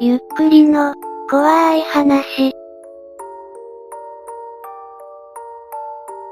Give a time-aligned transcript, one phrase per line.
[0.00, 0.94] ゆっくりの、
[1.28, 2.52] 怖い話。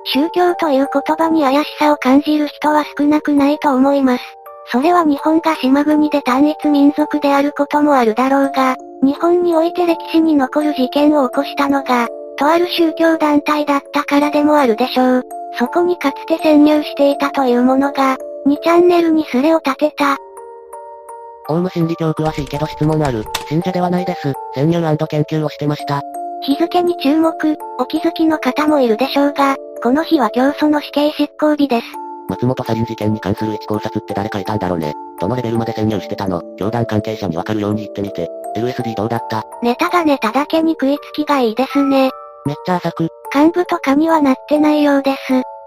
[0.04, 4.24] 宗教という言葉に怪しさを感じる人は少なくないと思います。
[4.70, 12.06] それは日本が島国で単一民族であることもあるだろうが、日本において歴史に残る事件を起こしたのが、
[12.38, 15.22] とある宗教団体だったからでもあるでしょう。
[15.58, 20.18] そこにかつて潜入していたというものが、2チャンネルにスレを立てた。
[21.48, 23.24] オウム真理教詳しいけど質問ある。
[23.48, 24.32] 信者ではないです。
[24.54, 26.02] 潜入研究をしてました。
[26.42, 27.32] 日付に注目、
[27.78, 31.86] お気づきの方もいるでしょうが、この日は教祖の死刑執行日です。
[32.28, 34.94] 松本サリン事件に関する一考察って誰かいたんだろうね。
[35.20, 36.42] どのレベルまで潜入してたの？
[36.58, 38.28] 教団関係者にわかるように言ってみて。
[38.56, 39.44] LSD どうだった？
[39.62, 42.10] ネタがネタだけに食いつきがいいですね。
[42.44, 43.08] めっちゃ浅く。
[43.32, 45.18] 幹部とかにはなってないようです。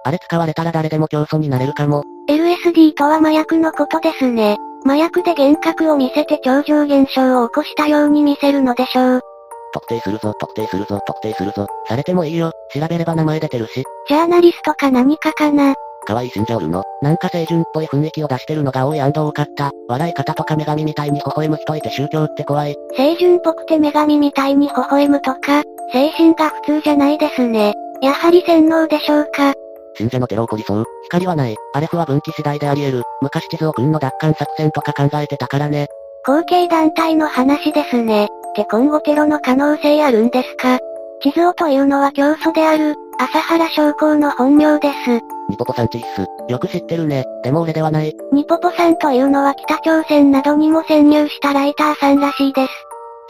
[0.03, 2.03] あれ使われたら誰でも教祖になれるかも。
[2.29, 4.57] LSD とは麻薬のことですね。
[4.85, 9.21] 麻薬で幻覚を見せて超常現象を起こしたように見せるのでしょう。
[9.73, 11.67] 特定するぞ、特定するぞ、特定するぞ。
[11.87, 12.51] されてもいいよ。
[12.73, 13.83] 調べれば名前出てるし。
[14.07, 15.75] ジャーナリストか何かかな。
[16.05, 19.71] 可愛い信者おるのなんか清純っぽい雰囲気を出してるのが多い多かった。
[19.87, 22.75] 笑い方とか女神みたいに微笑む人いて宗教って怖い。
[22.95, 27.73] 清純っぽくて女神みたいに微笑むとか、精神が普通じゃないですね。
[28.01, 29.53] やはり洗脳でしょうか。
[29.95, 30.85] 信者のテロ起こりそう。
[31.05, 31.55] 光はない。
[31.73, 33.03] アレフは分岐次第であり得る。
[33.21, 35.87] 昔地図を君の奪還作戦とか考えてたからね。
[36.25, 38.25] 後継団体の話ですね。
[38.25, 40.79] って今後テロの可能性あるんですか？
[41.21, 44.95] 地図をというのは教祖である、朝原将校の本名です。
[45.49, 46.25] ニポポさんチッス。
[46.49, 47.25] よく知ってるね。
[47.43, 48.15] でも俺ではない。
[48.31, 52.71] ニポポさんというのは北朝鮮などにも潜入したライターさんらしいです。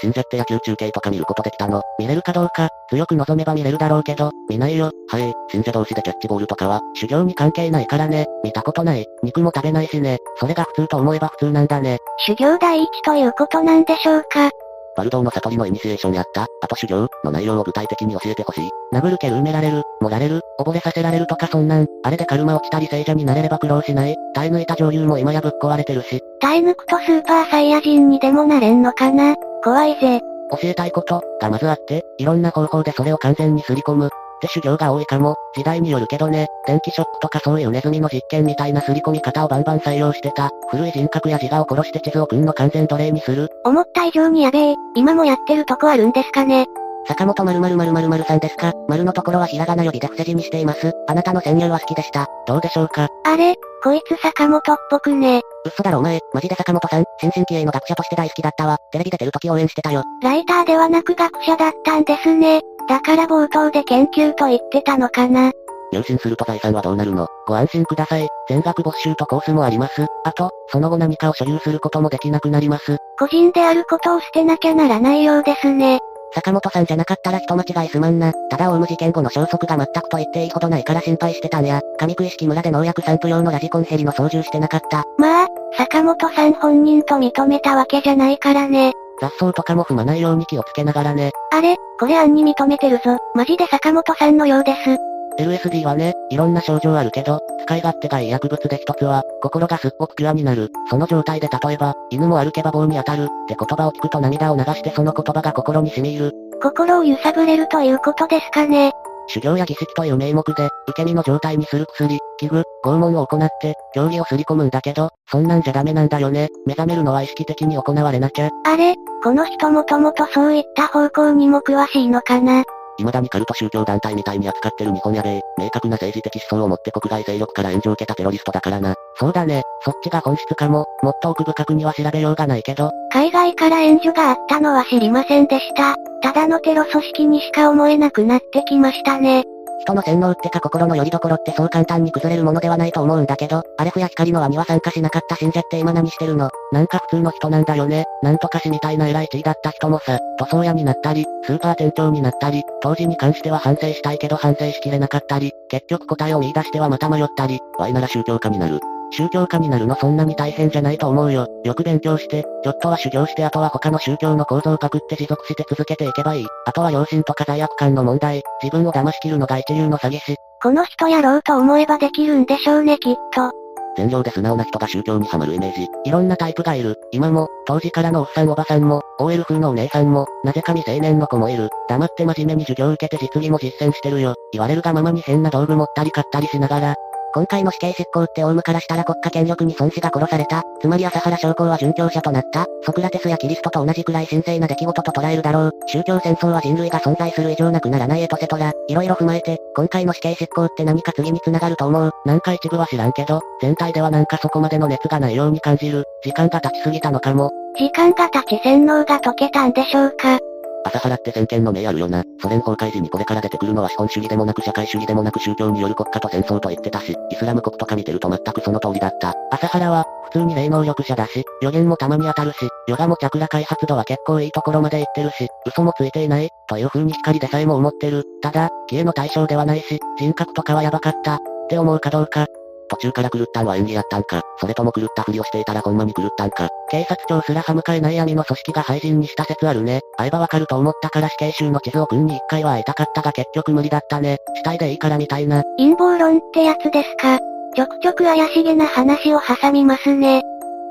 [0.01, 4.91] 信者って野球中継とか見ることできたの見れるかどうか、強く望めば見れるだろうけど、見ないよ。
[5.09, 8.27] はい、信者同士でキャッチボールとかは、修行に関係ないからね。
[8.43, 9.05] 見たことない。
[9.23, 10.17] 肉も食べないしね。
[10.37, 11.97] それが普通と思えば普通なんだね。
[12.25, 14.51] 修行第一ということなんでしょうか
[14.95, 18.69] バルドーの悟りのイニシエーションやった、あと修行の内容を具体的に教えてほしい。
[18.93, 24.15] 殴る蹴る埋められる、盛られる、溺れさせられるとかそんなん、あれでカルマ落ちたり聖者になれれば苦労しない。
[24.33, 26.21] 耐え抜いた女優も今やぶっ壊れてるし。
[26.39, 30.19] 耐え抜くとスーパーサイヤ人にでもなれんのかな怖いぜ。
[30.51, 34.09] 教えたいこと、がまずあって、いろんな方法でそれを完全にすり込む。
[34.39, 35.35] って修行が多いかも。
[35.55, 36.47] 時代によるけどね。
[36.65, 40.49] 電気ショックとかそういうネズミの実験みたいな刷り込み方をバンバン採用してた。
[40.69, 43.49] 古い人格や自我を殺して地図を君の完全奴隷にする。
[43.65, 44.75] 思った以上にやべえ。
[44.95, 46.65] 今もやってるとこあるんですかね。
[47.07, 50.91] 坂本〇〇〇〇〇さんですか丸のところはひらがな呼びで伏せ字にしています。
[51.07, 52.27] あなたの潜入は好きでした。
[52.45, 53.55] どうでしょうかあれ？
[53.83, 55.41] こいつ坂本っぽくね。
[55.65, 58.77] 嘘だろお前、マジで坂本さん、新進気鋭の学者として大好きだったわ。
[58.91, 60.03] テレビ出てる時応援してたよ。
[60.21, 62.61] ライターではなく学者だったんですね。
[62.89, 65.51] だから冒頭で研究と言ってたのかな。
[65.91, 67.27] 入信すると財産はどうなるの？
[67.47, 68.27] ご安心ください。
[68.47, 70.07] 全額没収とコースもあります。
[70.23, 72.97] あと、その後何かを所有することもできなくなります。
[73.17, 75.99] 個人であることを捨てなきゃならないようですね。
[76.33, 78.33] 坂本さんじゃなかったら人間違いすまんな。
[78.51, 81.81] ただオウム事件後の消息が全くと言っていいほどないから心配してたんや。
[81.99, 85.03] 上食い式村で農薬散布用のラジコンヘリの操縦してなかった。
[85.17, 88.93] まあ、坂本さん本人と認めたわけじゃないからね。
[89.21, 91.31] 雑草とかも踏まないように気をつけながらね。
[91.51, 93.17] あれ、これ案に認めてるぞ。
[93.33, 94.97] マジで坂本さんのようです。
[95.39, 100.69] LSD はね、いろんな症状あるけど、使い勝手がいい薬物で一つは、心がすっごくピュアになる。
[100.89, 106.33] その状態で例えば、犬も歩けば棒に当たる、って言葉を聞くと涙を流してその言葉が心に染み入る。
[106.61, 108.93] 心を揺さぶれるということですかね。
[109.29, 116.49] 修行や儀式という名目で、受け身の状態にする薬、器具、拷問を行って、競技をすり込むんだけど、そんなんじゃダメなんだよね。
[116.65, 118.49] 目覚めるのは意識的に行われなきゃ。
[118.65, 122.63] あれ、この人もともとそういった方向にも詳しいのかな？
[122.97, 128.95] 未だにカルト宗教団体みたいに扱ってる日本や米、明確な政治的思想を持って国外勢力から援助を受けたテロリストだからな。
[129.19, 132.91] そうだね、そっちが本質かも、もっと奥深くには調べようがないけど。
[133.11, 135.95] 海外から援助があったのは知りませんでした。
[136.21, 139.43] ただのテロ組織にしか思えなくなってきましたね。
[139.81, 146.49] 人の洗脳ってか心の拠り所ってそう簡単に崩れるものではないと思うんだけど、アレフや光の輪には参加しなかった信者って今何してるの？
[146.73, 148.03] なんか普通の人なんだよね。
[148.21, 158.79] なんとかしみたいな偉い地位だった人もさ、塗装屋になったり、スーパー店長になったり、当時に関しては反省したいけど反省しきれなかったり、結局答えを見出してはまた迷ったり、ワイなら宗教家になる。
[159.11, 161.47] 宗教家になるのそんなに大変じゃないと思うよ。
[161.63, 166.45] よく勉強して、ちょっとは修行してあとは他の宗教の構造をパクって持続して続けていけばいい。
[166.65, 170.35] あとは良心とか罪悪感の問題、自分を騙し切るのが一流の詐欺師。
[170.61, 173.51] この人やろうと思えばできるんでしょうねきっと。
[173.97, 175.87] 善良で素直な人が宗教にはまるイメージ。
[176.05, 176.95] いろんなタイプがいる。
[177.11, 181.69] 今も、当時からのおっさんおばさんも、OL 風のお姉さんも、なぜか未成年の子もいる。
[181.89, 184.35] 黙って真面目に授業受けて実技も実践してるよ。
[184.53, 186.95] 言われるがままに変な道具持ったり買ったりしながら、
[187.33, 190.63] 今回の死刑執行ってオウムからしたら国家権力に孫子が殺された。
[190.81, 192.65] つまり朝原将校は殉教者となった。
[192.83, 195.71] ソクラテスやキリストと同じくらい神聖な出来事と捉えるだろう。
[195.87, 198.73] 宗教戦争は人類が存在する以上なくならないエトセトラ。
[198.87, 202.11] いろいろ踏まえて、今回の死刑執行って何か次に繋がると思う？
[202.25, 206.05] なんか一部は知らんけど、全体ではなんかそこまでの熱がないように感じる。
[206.23, 207.51] 時間が経ちすぎたのかも。
[207.77, 210.39] 時間が経ち洗脳が解けたんでしょうか？
[210.89, 212.23] 朝原って先見の明あるよな。
[212.41, 219.33] ソ連崩壊時にこれから出てくるのは資本主義でもなく社会主義でもなく宗教による国家と戦争と言ってたし、イスラム国とか見てると全くその通りだった。
[219.51, 222.57] 朝原は、普通に霊能力者だし、予言もたまに当たるし、
[222.87, 228.25] ヨガもチャクラ開発度は結構いいところまで行ってるし、嘘もついていない、という風に光でさえも思ってる。
[228.41, 231.39] ただ、消えの対象ではないし、人格とかはやばかった、っ
[231.69, 232.47] て思うかどうか、
[232.89, 236.67] 途中から狂ったんは演技やったんか、それとも狂ったふりをしていたらほんまに狂ったんか。
[236.89, 240.01] 警察庁すら歯向かえない闇の組織が廃人にした説あるね。
[240.17, 244.37] 会えばわかると思ったから死刑囚の地図を君に一回は会いたかったが結局無理だったね。
[244.55, 245.63] 死体でいいからみたいな。
[245.77, 247.39] 陰謀論ってやつですか。
[247.75, 250.41] ちょくちょく怪しげな話を挟みますね。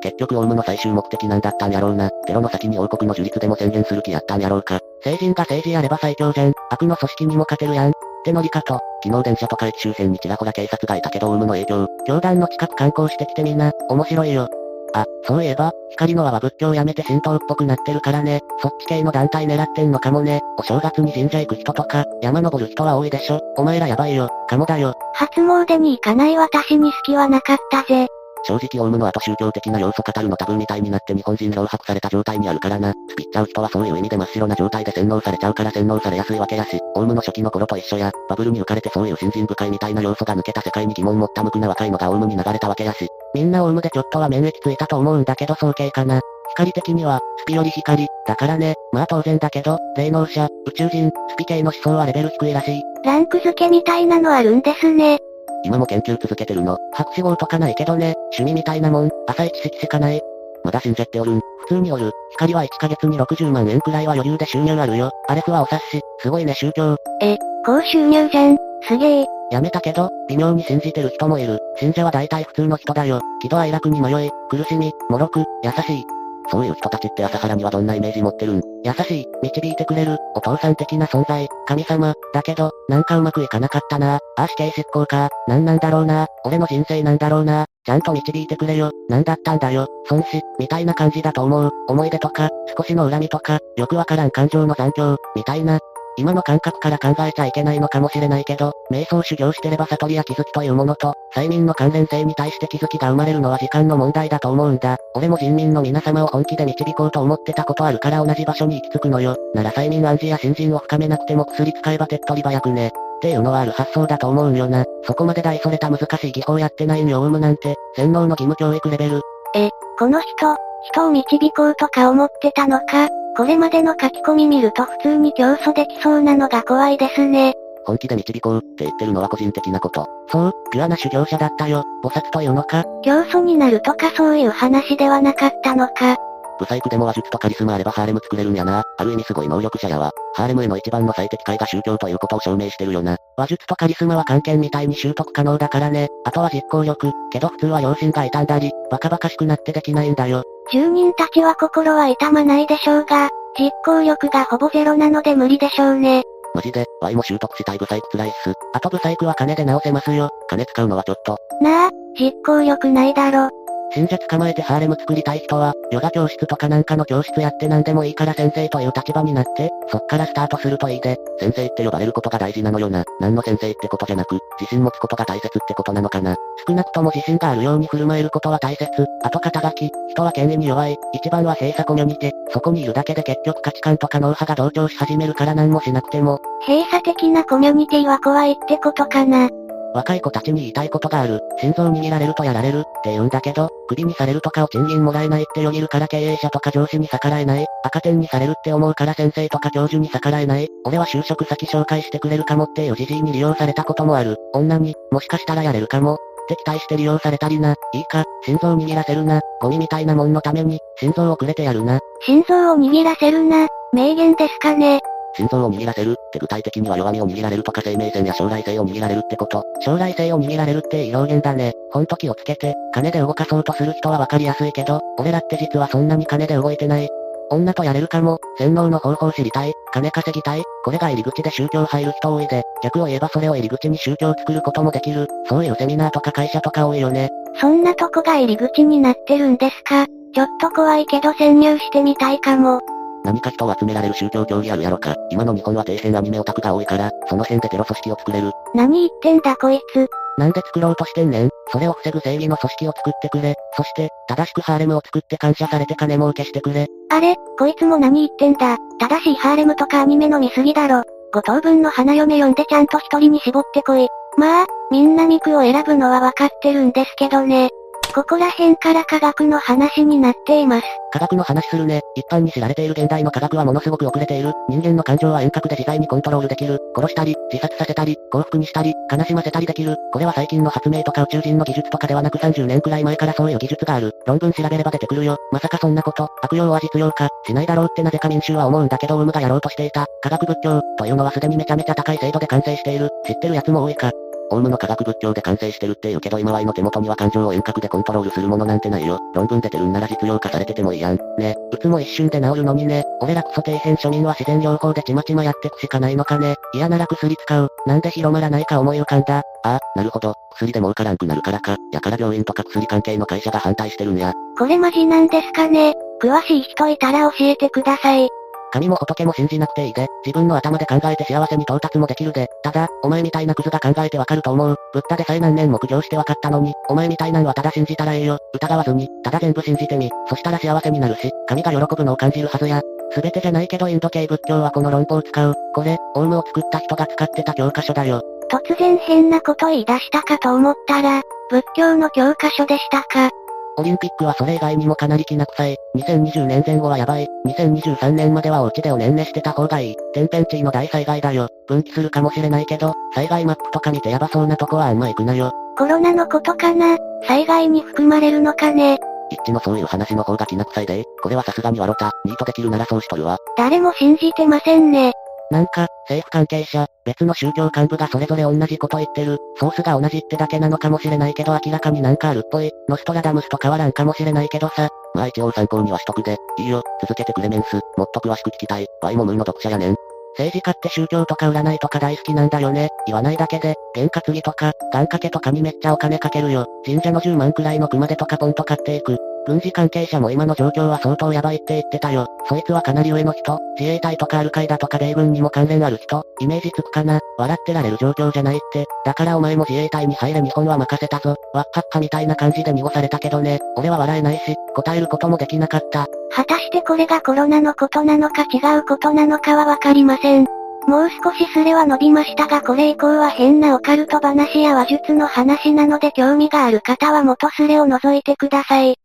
[0.01, 2.11] 結局オウムの最終目的なんだったんやろうな。
[2.27, 4.79] テロの先に王国の樹立でも宣言する気やったんやろうか。
[5.03, 6.53] 成人が政治やれば最強じゃん。
[6.71, 7.91] 悪の組織にも勝てるやん。
[7.91, 7.93] っ
[8.25, 8.79] てノリかと。
[9.03, 11.89] 昨日電車とか駅周辺にちらほら警察がいたけどオウムの影響。
[12.07, 14.49] 教団の近く観光してきてみんな、面白いよ。
[14.95, 18.41] あ、そういえば、光の輪は仏教やめて神道っぽくなってるからね。
[18.63, 20.41] そっち系の団体狙ってんのかもね。
[20.59, 23.41] お正月に神社行く人とか、山登る人は多いでしょ。
[23.57, 24.31] お前らやばいよ。
[24.49, 24.95] かもだよ。
[25.15, 28.07] 初詣に行かない私に隙はなかったぜ。
[28.45, 32.95] 正直オウムの後宗教的な要素語るの多分みたいになって日本人老迫された状態にあるからな。
[33.09, 46.21] スピっちゃう人はそういう意味で真っ白な状態で洗脳されちゃうから洗脳されやすいわけやし、オウムの初期の頃と一緒や、バブルに浮かれてそういう信心深いみたいな要素が抜けた世界に疑問持った無垢な若いのがオウムに流れたわけやし、みんなオウムでちょっとは免疫ついたと思うんだけど早計かな。
[46.51, 52.83] 光的には、スピより光、だからね、まあ当然だけど、霊能者、宇宙人、スピ系の思想はレベル低いらしい。
[53.05, 55.19] ランク付けみたいなのあるんですね。
[55.65, 56.79] 今も研究続けてるの。
[56.93, 60.23] 博士号とかないけどね、趣味みたいなもん、浅い知識しかない。
[60.65, 61.41] まだ信じておるん。
[61.61, 62.11] 普通におる。
[62.33, 65.11] 光は1ヶ月に60万円くらいは余裕で収入あるよ。
[65.29, 66.01] アレフはお察し。
[66.21, 66.97] すごいね宗教。
[67.23, 68.57] え、高収入じゃん。
[68.83, 69.38] すげえ。
[69.51, 71.59] やめたけど、微妙に信じてる人もいる。
[71.79, 73.21] 信者は大体普通の人だよ。
[73.41, 76.05] 喜怒哀楽に迷い、苦しみ、脆く、優しい。
[76.51, 78.63] そういう人たちって朝原にはどんなイメージ持ってるん？
[78.83, 84.19] 優しい、導いてくれる、お父さん的な存在、神様、だけど、なんかうまくいかなかったな。
[84.39, 86.27] あ、死刑執行か、なんなんだろうな。
[86.45, 87.67] 俺の人生なんだろうな。
[87.85, 95.79] ちゃんと導いてくれよ、なんだったんだよ、孫子、みたいな感じだと思う、思い出とか、少しの恨みとか、よくわからん感情の残響、みたいな、
[96.19, 104.97] 今の感覚から考えちゃいけないのかもしれないけど、瞑想修行してれば悟りや気づきというものと、催眠の関連性に対して気づきが生まれるのは時間の問題だと思うんだ。
[105.15, 109.37] 俺も人民の皆様を本気で導こうと思ってたことあるから同じ場所に行き着くのよ。
[109.55, 112.89] なら催眠暗示や新人を深めなくても薬使えば手っ取り早くね。
[112.89, 114.85] っていうのはある発想だと思うんよな。
[115.05, 119.21] そこまで大それた難しい技法やってないんよオウムなんて、洗脳の義務教育レベル。
[119.55, 120.57] え、この人、
[120.93, 127.55] 人を導こうとか思ってたのかこれまでの書き込み見ると普通に競争できそうなのが怖いですね。
[127.87, 130.07] 本気で導こうって言ってるのは個人的なこと。
[130.31, 131.85] そう、ピュアな修行者だったよ。
[132.05, 136.17] 菩薩というのか競争になるとかそういう話ではなかったのか。
[136.59, 138.83] ブサイクでも話術とカリスマあればハーレム作れるんやな。
[138.99, 140.11] ある意味すごい能力者やわ。
[140.35, 143.17] ハーレムへの一番の最適解が宗教ということを証明してるよな。
[143.37, 146.09] 話術とカリスマは関係みたいに習得可能だからね。
[146.25, 147.13] あとは実行力。
[147.31, 150.43] けど普通は良心が傷んだり、バカバカしくなってできないんだよ。
[150.73, 156.23] 住人たちは心は痛まないでしょうが、実行力がほぼゼロなので無理でしょうね。
[156.55, 158.53] マジで、ワイも習得したいブサイク辛いっす。
[158.73, 160.31] あとブサイクは金で直せますよ。
[160.49, 161.37] 金使うのはちょっと。
[161.61, 163.49] なあ、実行力ないだろ。
[163.91, 173.05] 信者捕まえてハーレム作りたい人は、ヨガ教室とかなんかの教室やって何でもいいから先生という立場になって、そっからスタートするといいで、先生って呼ばれることが大事なのよな。
[173.21, 176.37] 何の先生ってことじゃなく、自信持つことが大切ってことなのかな。
[176.67, 178.87] 少なくとも自信があるように振る舞えることは大切。
[179.23, 180.97] あと肩書き、人は権威に弱い。
[181.15, 182.33] 一番は閉鎖コミュニティ。
[182.53, 186.41] そこにいるだけで結局価値観とか脳波が同調し始めるから何もしなくても。
[186.67, 189.49] 閉鎖的なコミュニティは怖いってことかな。
[189.95, 191.41] 若い子たちに言いたいことがある。
[191.61, 197.67] 心臓握られるとやられるって言うんだけど、首にされるとかを賃金もらえないってよぎるから経営者とか上司に逆らえない。
[197.85, 200.69] 赤点にされるって思うから先生とか教授に逆らえない。
[200.85, 204.37] 俺は就職先紹介してくれるかもっていうじじいに利用されたこともある。
[204.53, 206.15] 女に、もしかしたらやれるかも。
[206.15, 206.19] っ
[206.49, 207.75] て期待して利用されたりな。
[207.93, 209.41] いいか、心臓握らせるな。
[209.61, 212.01] ゴミみたいなもんのために、心臓をくれてやるな。
[212.25, 213.67] 心臓を握らせるな。
[213.93, 215.01] 名言ですかね。
[215.37, 219.65] 心臓を握らせるって具体的には弱みを握られるとか生命線や将来性を握られるってこと。
[219.81, 221.73] 将来性を握られるっていい表現だね。
[221.93, 227.09] ほんと気をつけて、金で動かそうとする人はわかりやすいけど、俺らって実はそんなに金で動いてない。
[227.51, 237.31] 女とやれるかも、洗脳の方法知りたい、金稼ぎたい、これが入り口で宗教入る人多いで、逆を言えばそれを入り口に宗教作ることもできる、そういうセミナーとか会社とか多いよね。
[237.61, 242.81] そんなとこが入り口になってるんですかちょっと怖いけど潜入してみたいかも。
[243.25, 245.15] 何か人を集められる宗教競技あるやろか。
[245.31, 248.53] 今の日本は底辺アニメオタクが多いから、その辺でテロ組織を作れる。
[248.75, 250.07] 何言ってんだこいつ。
[250.39, 253.57] なんで作ろうとしてんねんそれを防ぐ正義の組織を作ってくれ。
[253.77, 256.87] そして、正しくハーレムを作って感謝されて金儲けしてくれ。
[257.11, 258.77] あれ、こいつも何言ってんだ。
[259.01, 261.03] 正しいハーレムとかアニメの見過ぎだろ。
[261.33, 264.07] 五等分の花嫁読んでちゃんと一人に絞ってこい。
[264.37, 267.71] まあ、みんなミクを選ぶのはわかってるんですけどね。
[268.15, 270.87] ここら辺から科学の話になっています。
[271.13, 272.01] 科学の話するね。
[272.15, 274.53] 一般に知られている現代の科学はものすごく遅れている。
[274.69, 276.79] 人間の感情は遠隔で自在にコントロールできる。
[276.97, 279.97] 殺したり、自殺させたり、幸福にしたり、悲しませたりできる。
[280.13, 284.13] これは最近の発明とか宇宙人の技術とかではなく30年くらい前からそういう技術がある。
[284.27, 285.37] 論文調べれば出てくるよ。
[285.53, 290.07] まさかそんなこと、悪用は実用か、しないだろうってなぜか民衆は思うんだけどオウムがやろうとしていた。
[290.23, 293.11] 科学仏教、というのはすでにめちゃめちゃ高い精度で完成している。
[293.27, 294.11] 知ってる奴も多いか。
[294.51, 299.19] オウムの科学仏教で完成してるって言うけど今はの手元には感情を遠隔でコントロールするものなんてないよ。
[299.35, 301.19] 論文出てるんなら実用化されててもいいやん。
[301.39, 301.57] ね。
[301.73, 303.05] うつも一瞬で治るのにね。
[303.21, 306.55] 俺らクソ底辺庶民は自然療法でちまちまやってくしかないのかね。
[306.75, 307.69] 嫌なら薬使う。
[307.87, 309.39] なんで広まらないか思い浮かんだ。
[309.39, 309.43] あ
[309.77, 310.35] あ、なるほど。
[310.53, 311.77] 薬で儲からんくなるからか。
[311.93, 314.33] やから病院とか薬関係の会社が反対してるんや。
[314.59, 318.29] これマジなんですかね詳しい人いたら教えてください。
[318.73, 324.77] 神も仏も信じなくていいで、自分の頭で考えて幸せに到達もできるで、ただ、お前みたいなクズが考えてわかると思う。
[324.93, 328.39] ブッダでさえ何年も苦行してわかったのに、お前みたいなんはただ信じたらええよ。
[328.55, 330.11] 疑わずに、ただ全部信じてみ。
[330.29, 332.81] そしたら幸せになるし、神が喜ぶのを感じるはずや。
[333.11, 335.55] すべてじゃないけどインド系仏教はこの論法を使う。
[335.75, 338.23] これ、オウムを作った人が使ってた教科書だよ。
[338.51, 343.31] 突然変なこと言い出したかと思ったら、仏教の教科書でしたか。
[343.79, 345.77] オリンピックはそれ以外にもかなりきな臭い。
[345.97, 347.29] 2020年前後はやばい。
[347.47, 349.97] 2023年まではお家でおねんねしてた方がいい。
[350.13, 351.49] 天変地異の大災害だよ。
[351.69, 355.53] 分岐するかもしれないけど、災害マップとか見てヤバそうなとこはあんま行くなよ。
[355.79, 356.97] コロナのことかな
[357.29, 358.99] 災害に含まれるのかね
[359.31, 361.05] 一致のそういう話の方がきな臭いで。
[361.23, 362.11] これはさすがに笑った。
[362.25, 363.39] ニートできるならそうしとるわ。
[363.57, 365.13] 誰も信じてませんね。
[365.51, 369.39] なんか、政府関係者、別の宗教幹部がそれぞれ同じこと言ってる。
[369.59, 372.71] ソースが同じってだけなのかもしれないけど明らかになんかあるっぽい。
[372.89, 374.89] ノストラダムスと変わらんかもしれないけどさ。
[375.15, 376.37] まあ一応参考にはしとくで。
[376.59, 377.81] いいよ、続けてくれメンス。
[377.97, 378.87] もっと詳しく聞きたい。
[379.03, 379.97] ワイもムーの読者やねん。
[380.37, 382.91] 政治家って宗教とか占いとか大好きなんだよね。
[383.07, 386.67] 言わないだけで、験担ぎとか、願掛けとかにめっちゃお金かけるよ。
[386.85, 389.19] 神社の10万くらいの熊手とかポンと買っていく。
[389.49, 392.27] 軍事関係者も今の状況は相当やばいって言ってたよ。
[392.47, 398.85] そいつはかなり上の人、自衛隊とかアルカイダとか米軍にも関連ある人、イメージつくかな笑ってられる状況じゃないって。
[399.07, 401.35] だからお前も自衛隊に入れ日本は任せたぞ。
[401.55, 403.59] わっかっかみたいな感じで濁されたけどね。
[403.77, 406.07] 俺は笑えないし、答えることもできなかった。
[406.31, 410.47] 果たしてこれがコロナのことなのか違うことなのかはわかりません。
[410.87, 418.97] もう少しスレは伸びましたがこれ以降は変なオカルト話や話術の話なので興味がある方は元スレを覗いてください。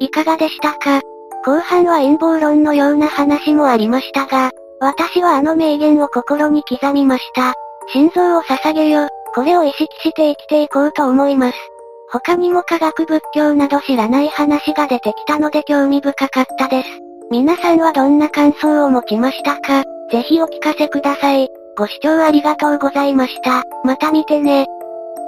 [0.00, 1.00] いかがでしたか？
[1.44, 4.50] 後半は陰謀論のような話もありましたが、
[4.80, 7.54] 私はあの名言を心に刻みました。
[7.92, 11.58] 心臓を捧げよ、これを意識して生きていこうと思います。
[12.10, 16.88] 他にも科学仏教など知らない話が出てきたので興味深かったです。
[17.30, 19.84] 皆さんはどんな感想を持ちましたか？
[20.10, 21.48] ぜひお聞かせください。
[21.76, 23.64] ご視聴ありがとうございました。
[23.84, 24.66] また見てね。